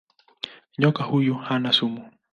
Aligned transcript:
Nyoka 0.77 1.03
huyu 1.03 1.33
hana 1.35 1.73
sumu. 1.73 2.11